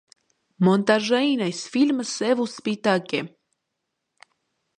[0.67, 3.21] Մոնտաժային այս ֆիլմը սև ու սպիտակ է։